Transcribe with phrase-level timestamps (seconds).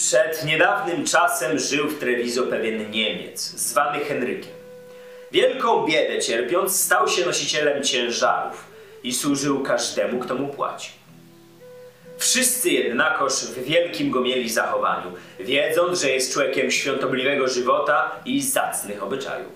[0.00, 4.52] Przed niedawnym czasem żył w Treviso pewien Niemiec, zwany Henrykiem.
[5.32, 8.64] Wielką biedę cierpiąc, stał się nosicielem ciężarów
[9.02, 10.92] i służył każdemu, kto mu płacił.
[12.18, 19.02] Wszyscy jednakoż w wielkim go mieli zachowaniu, wiedząc, że jest człowiekiem świątobliwego żywota i zacnych
[19.02, 19.52] obyczajów.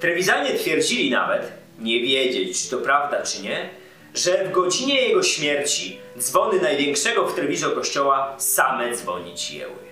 [0.00, 3.68] Trewizanie twierdzili nawet, nie wiedzieć czy to prawda czy nie,
[4.14, 9.84] że w godzinie jego śmierci dzwony największego w Treviso kościoła same dzwonić jęły.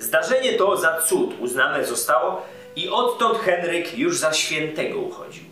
[0.00, 2.42] Zdarzenie to za cud uznane zostało
[2.76, 5.44] i odtąd Henryk już za świętego uchodził.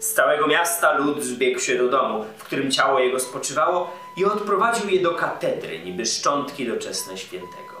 [0.00, 4.90] Z całego miasta lud zbiegł się do domu, w którym ciało jego spoczywało i odprowadził
[4.90, 7.72] je do katedry, niby szczątki doczesne świętego.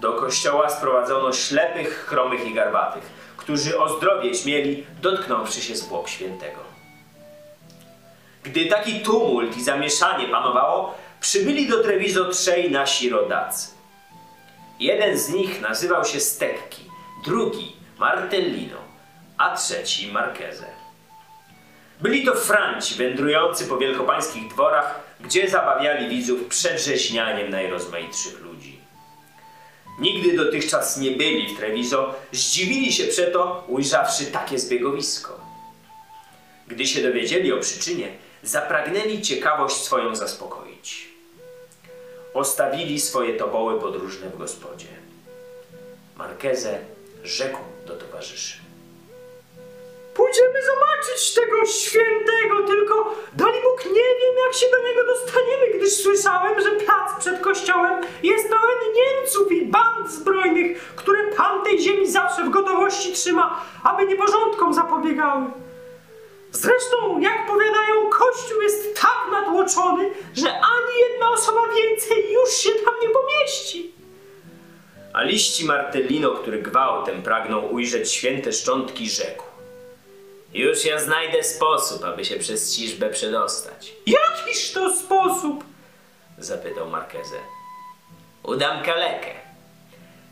[0.00, 3.04] Do kościoła sprowadzono ślepych, chromych i garbatych,
[3.36, 6.65] którzy ozdrowieć mieli, dotknąwszy się zwłok świętego.
[8.46, 13.68] Gdy taki tumult i zamieszanie panowało, przybyli do Treviso trzej nasi rodacy.
[14.80, 16.82] Jeden z nich nazywał się Stekki,
[17.24, 18.76] drugi Martellino,
[19.38, 20.66] a trzeci Marqueze.
[22.00, 28.80] Byli to Franci wędrujący po wielkopańskich dworach, gdzie zabawiali widzów przedrzeźnianiem najrozmaitszych ludzi.
[30.00, 35.40] Nigdy dotychczas nie byli w Treviso, zdziwili się przeto, ujrzawszy takie zbiegowisko.
[36.66, 41.08] Gdy się dowiedzieli o przyczynie, zapragnęli ciekawość swoją zaspokoić.
[42.34, 44.88] Ostawili swoje toboły podróżne w gospodzie.
[46.16, 46.78] Markezę
[47.24, 48.58] rzekł do towarzyszy.
[50.14, 55.92] Pójdziemy zobaczyć tego świętego, tylko dali Bóg nie wiem, jak się do niego dostaniemy, gdyż
[55.92, 62.10] słyszałem, że plac przed kościołem jest pełen Niemców i band zbrojnych, które Pan tej ziemi
[62.10, 65.46] zawsze w gotowości trzyma, aby nieporządkom zapobiegały.
[66.56, 72.94] Zresztą, jak powiadają, kościół jest tak natłoczony, że ani jedna osoba więcej już się tam
[73.02, 73.92] nie pomieści.
[75.12, 79.44] A liści Martellino, który gwałtem pragnął ujrzeć święte szczątki, rzekł.
[80.54, 83.92] Już ja znajdę sposób, aby się przez ciżbę przedostać.
[84.06, 85.64] Jakiż to sposób?
[86.38, 87.38] Zapytał Markezę.
[88.42, 89.30] Udam kalekę.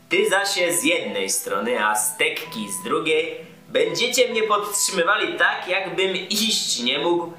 [0.09, 6.79] Ty zaś z jednej strony, a stekki z drugiej będziecie mnie podtrzymywali tak, jakbym iść
[6.79, 7.31] nie mógł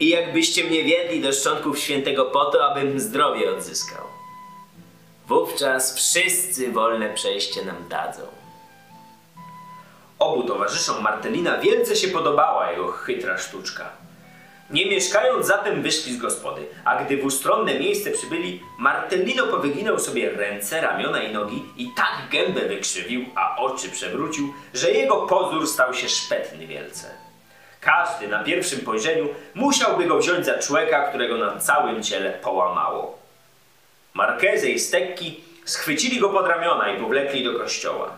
[0.00, 4.04] i jakbyście mnie wiedli do szczątków świętego po to, abym zdrowie odzyskał.
[5.28, 8.22] Wówczas wszyscy wolne przejście nam dadzą.
[10.18, 13.90] Obu towarzyszom Martelina wielce się podobała jego chytra sztuczka.
[14.70, 20.30] Nie mieszkając zatem wyszli z gospody, a gdy w ustronne miejsce przybyli, Martellino powyginał sobie
[20.30, 25.94] ręce, ramiona i nogi i tak gębę wykrzywił, a oczy przewrócił, że jego pozór stał
[25.94, 27.10] się szpetny wielce.
[27.80, 33.18] Każdy na pierwszym spojrzeniu musiałby go wziąć za człowieka, którego na całym ciele połamało.
[34.14, 38.10] Markezy i Stekki schwycili go pod ramiona i powlekli do kościoła.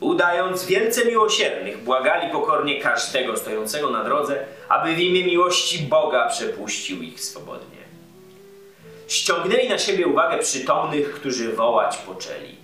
[0.00, 7.02] Udając wielce miłosiernych, błagali pokornie każdego stojącego na drodze, aby w imię miłości Boga przepuścił
[7.02, 7.80] ich swobodnie.
[9.08, 12.56] Ściągnęli na siebie uwagę przytomnych, którzy wołać poczęli.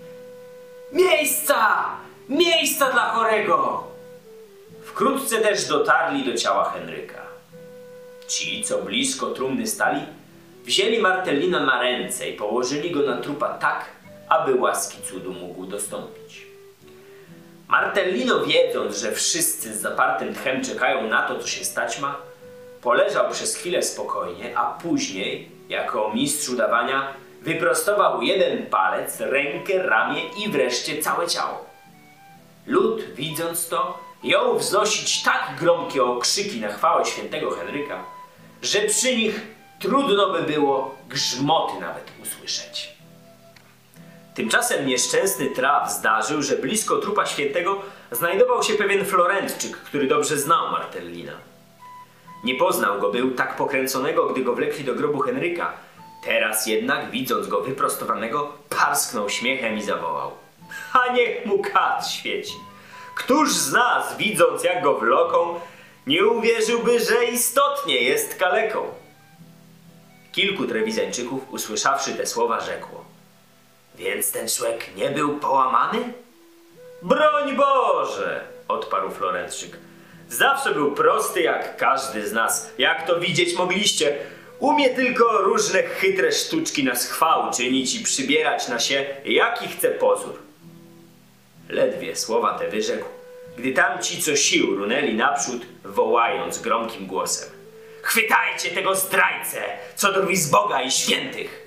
[0.92, 1.86] Miejsca!
[2.28, 3.84] Miejsca dla chorego!
[4.84, 7.22] Wkrótce też dotarli do ciała Henryka.
[8.28, 10.00] Ci, co blisko trumny stali,
[10.64, 13.84] wzięli Martellina na ręce i położyli go na trupa tak,
[14.28, 16.45] aby łaski cudu mógł dostąpić.
[17.68, 22.16] Martellino, wiedząc, że wszyscy z zapartym tchem czekają na to, co się stać ma,
[22.82, 30.48] poleżał przez chwilę spokojnie, a później, jako mistrz udawania, wyprostował jeden palec, rękę, ramię i
[30.48, 31.66] wreszcie całe ciało.
[32.66, 38.04] Lud, widząc to, jął wznosić tak gromkie okrzyki na chwałę świętego Henryka,
[38.62, 39.40] że przy nich
[39.80, 42.95] trudno by było grzmoty nawet usłyszeć.
[44.36, 50.70] Tymczasem nieszczęsny traf zdarzył, że blisko trupa świętego znajdował się pewien Florentczyk, który dobrze znał
[50.70, 51.32] Martellina.
[52.44, 55.72] Nie poznał go był tak pokręconego, gdy go wlekli do grobu Henryka.
[56.24, 60.30] Teraz jednak, widząc go wyprostowanego, parsknął śmiechem i zawołał.
[60.92, 62.54] A niech mu kat świeci!
[63.14, 65.60] Któż z nas, widząc jak go wloką,
[66.06, 68.82] nie uwierzyłby, że istotnie jest kaleką?
[70.32, 73.05] Kilku trewizańczyków, usłyszawszy te słowa, rzekło.
[73.96, 75.98] Więc ten człowiek nie był połamany?
[77.02, 78.40] Broń Boże!
[78.68, 79.76] odparł Florentczyk.
[80.28, 84.18] Zawsze był prosty jak każdy z nas, jak to widzieć mogliście.
[84.58, 90.38] Umie tylko różne chytre sztuczki na schwał czynić i przybierać na się, jaki chce pozór.
[91.68, 93.04] Ledwie słowa te wyrzekł,
[93.58, 97.48] gdy tamci co sił runęli naprzód, wołając gromkim głosem.
[98.02, 99.62] Chwytajcie tego zdrajcę,
[99.94, 101.65] co drwi z Boga i świętych!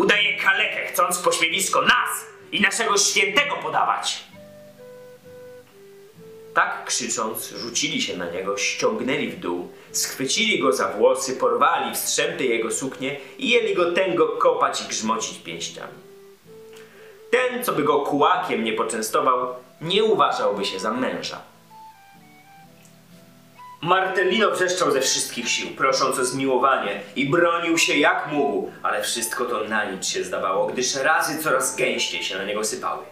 [0.00, 4.24] Udaje kalekę, chcąc pośmiewisko nas i naszego świętego podawać.
[6.54, 11.98] Tak krzycząc, rzucili się na niego, ściągnęli w dół, schwycili go za włosy, porwali w
[11.98, 15.98] strzępy jego suknie i jeli go tęgo kopać i grzmocić pięściami.
[17.30, 21.42] Ten, co by go kułakiem nie poczęstował, nie uważałby się za męża.
[23.82, 29.44] Martellino wrzeszczał ze wszystkich sił, prosząc o zmiłowanie i bronił się jak mógł, ale wszystko
[29.44, 33.04] to na nic się zdawało, gdyż razy coraz gęściej się na niego sypały.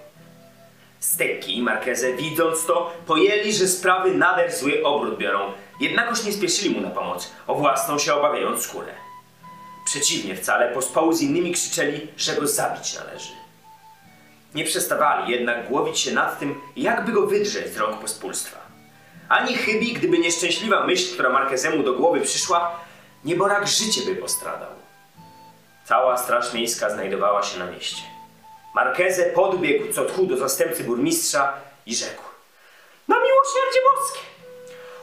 [1.00, 6.74] Stekki i Markezę, widząc to, pojęli, że sprawy nader zły obrót biorą, jednakoż nie spieszyli
[6.74, 8.92] mu na pomoc, o własną się obawiając skórę.
[9.84, 13.32] Przeciwnie wcale, pospołu z innymi krzyczeli, że go zabić należy.
[14.54, 18.67] Nie przestawali jednak głowić się nad tym, jakby go wydrzeć z rąk pospólstwa.
[19.28, 22.80] Ani chybi, gdyby nieszczęśliwa myśl, która Markezemu do głowy przyszła,
[23.24, 24.70] nieborak życie by postradał.
[25.84, 28.02] Cała straż miejska znajdowała się na mieście.
[28.74, 31.52] Markezę podbiegł co tchu do zastępcy burmistrza
[31.86, 32.22] i rzekł.
[33.08, 34.20] Na miłosierdzie boskie!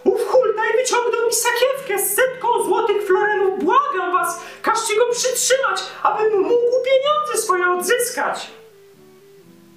[0.04, 3.64] Ów hultaj wyciągnął mi sakiewkę z setką złotych florenów.
[3.64, 8.48] Błagam was, każcie go przytrzymać, abym mógł pieniądze swoje odzyskać.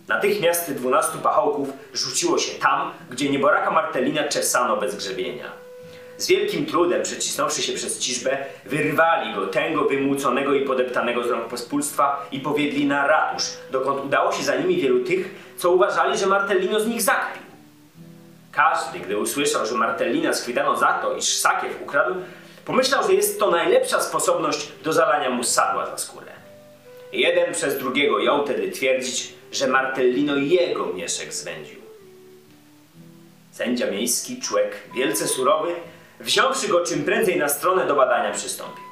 [0.09, 5.53] Natychmiast dwunastu pachołków rzuciło się tam, gdzie nieboraka Martelina czesano bez grzebienia.
[6.17, 11.49] Z wielkim trudem, przecisnąwszy się przez ciżbę, wyrwali go, tęgo wymłóconego i podeptanego z rąk
[11.49, 16.27] pospólstwa i powiedzieli na ratusz, dokąd udało się za nimi wielu tych, co uważali, że
[16.27, 17.43] Martellino z nich zakpił.
[18.53, 22.15] Każdy, gdy usłyszał, że Martellina schwytano za to, iż sakiew ukradł,
[22.65, 26.39] pomyślał, że jest to najlepsza sposobność do zalania mu sadła za skórę.
[27.13, 31.79] Jeden przez drugiego jął tedy twierdzić, że Martellino jego mieszek zwędził.
[33.53, 35.75] Sędzia miejski, człek wielce surowy,
[36.21, 38.85] wziąwszy go czym prędzej na stronę do badania przystąpił.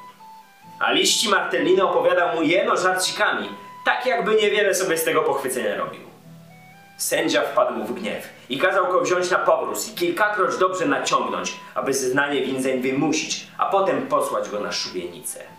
[0.80, 3.48] A liści Martellino opowiadał mu jeno żarcikami,
[3.84, 6.00] tak jakby niewiele sobie z tego pochwycenia robił.
[6.98, 11.94] Sędzia wpadł w gniew i kazał go wziąć na powróz i kilkakroć dobrze naciągnąć, aby
[11.94, 15.55] zeznanie winzeń wymusić, a potem posłać go na szubienicę.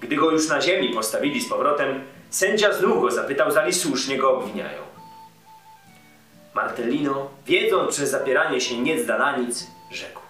[0.00, 4.38] Gdy go już na ziemi postawili z powrotem, sędzia znów go zapytał, zali słusznie go
[4.38, 4.82] obwiniają.
[6.54, 10.20] Martellino, wiedząc, że zapieranie się nie zda na nic, rzekł.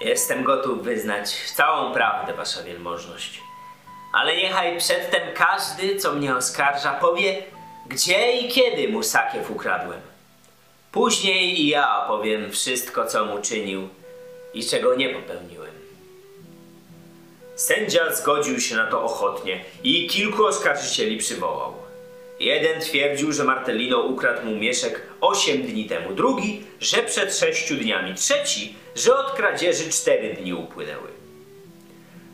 [0.00, 3.40] Jestem gotów wyznać całą prawdę, wasza wielmożność.
[4.12, 7.42] Ale niechaj przedtem każdy, co mnie oskarża, powie,
[7.86, 10.00] gdzie i kiedy mu sakiew ukradłem.
[10.92, 13.88] Później i ja opowiem wszystko, co mu czynił
[14.54, 15.73] i czego nie popełniłem.
[17.56, 21.74] Sędzia zgodził się na to ochotnie i kilku oskarżycieli przywołał.
[22.40, 28.14] Jeden twierdził, że Martellino ukradł mu mieszek osiem dni temu, drugi, że przed sześciu dniami,
[28.14, 31.08] trzeci, że od kradzieży cztery dni upłynęły.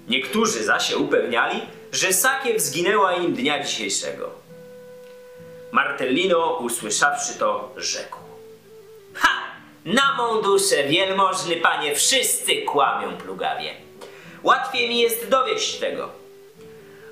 [0.09, 1.61] Niektórzy zaś się upewniali,
[1.93, 4.31] że sakiew zginęła im dnia dzisiejszego.
[5.73, 8.19] Martellino, usłyszawszy to, rzekł.
[9.15, 9.29] Ha!
[9.85, 13.90] Na mą duszę, wielmożny panie, wszyscy kłamią plugawie.
[14.43, 16.09] Łatwiej mi jest dowieść tego.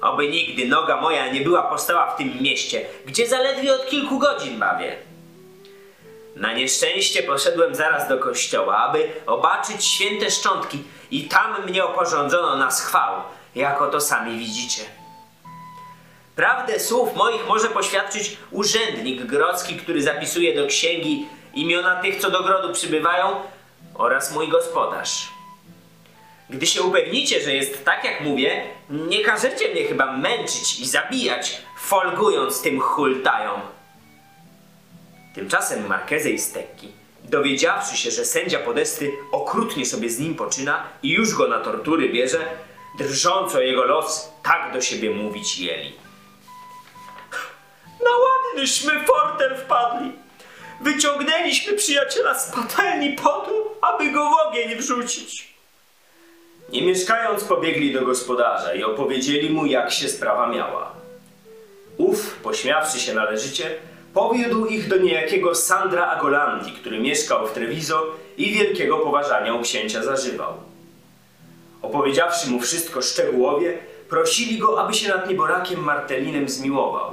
[0.00, 4.58] Oby nigdy noga moja nie była postała w tym mieście, gdzie zaledwie od kilku godzin
[4.58, 4.96] bawię.
[6.36, 12.70] Na nieszczęście poszedłem zaraz do kościoła, aby obaczyć święte szczątki i tam mnie oporządzono na
[12.70, 13.22] schwał,
[13.54, 14.82] jako to sami widzicie.
[16.36, 22.42] Prawdę słów moich może poświadczyć urzędnik grodzki, który zapisuje do księgi imiona tych, co do
[22.42, 23.40] grodu przybywają
[23.94, 25.37] oraz mój gospodarz.
[26.50, 31.62] Gdy się upewnicie, że jest tak jak mówię, nie każecie mnie chyba męczyć i zabijać,
[31.78, 33.60] folgując tym hultajom.
[35.34, 36.92] Tymczasem Markezę i Stekki,
[37.24, 42.08] dowiedziawszy się, że sędzia Podesty okrutnie sobie z nim poczyna i już go na tortury
[42.08, 42.50] bierze,
[42.98, 45.92] drżąco jego los tak do siebie mówić jeli.
[48.04, 50.12] Na ładnyśmy fortel wpadli.
[50.80, 55.57] Wyciągnęliśmy przyjaciela z patelni potu, aby go w ogień wrzucić.
[56.68, 60.92] Nie mieszkając, pobiegli do gospodarza i opowiedzieli mu, jak się sprawa miała.
[61.96, 63.74] Ów, pośmiawszy się należycie,
[64.14, 68.06] powiódł ich do niejakiego Sandra Agolanti, który mieszkał w Treviso
[68.36, 70.54] i wielkiego poważania u księcia zażywał.
[71.82, 77.12] Opowiedziawszy mu wszystko szczegółowie, prosili go, aby się nad nieborakiem Martelinem zmiłował.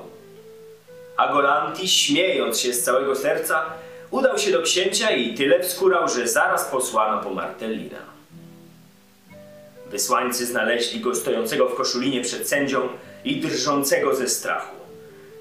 [1.17, 3.65] Agolanti, śmiejąc się z całego serca,
[4.11, 8.14] udał się do księcia i tyle wskórał, że zaraz posłano po Martellina.
[9.91, 12.89] Wysłańcy znaleźli go stojącego w koszulinie przed sędzią
[13.23, 14.75] i drżącego ze strachu.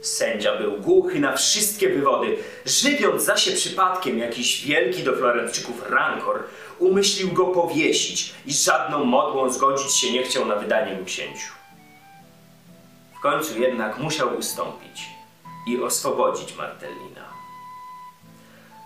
[0.01, 6.43] Sędzia był głuchy na wszystkie wywody, żywiąc za się przypadkiem jakiś wielki do Florenczyków rankor,
[6.79, 11.53] umyślił go powiesić i żadną modłą zgodzić się nie chciał na wydanie mu księciu.
[13.23, 15.03] końcu jednak musiał ustąpić
[15.67, 17.25] i oswobodzić Martellina.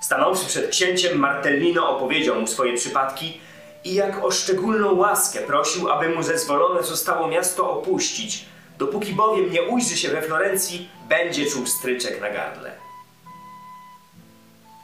[0.00, 3.40] Stanąwszy przed księciem, Martellino opowiedział mu swoje przypadki
[3.85, 8.44] i jak o szczególną łaskę prosił, aby mu zezwolone zostało miasto opuścić,
[8.78, 12.73] dopóki bowiem nie ujrzy się we Florencji, będzie czuł stryczek na gardle.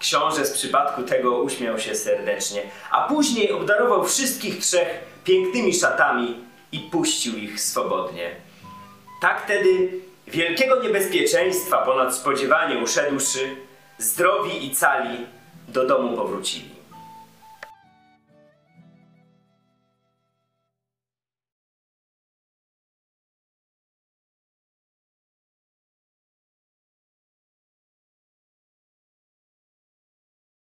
[0.00, 4.88] Książę z przypadku tego uśmiał się serdecznie, a później obdarował wszystkich trzech
[5.24, 8.36] pięknymi szatami i puścił ich swobodnie.
[9.20, 13.56] Tak tedy wielkiego niebezpieczeństwa ponad spodziewanie uszedłszy,
[13.98, 15.26] zdrowi i cali
[15.68, 16.73] do domu powrócili.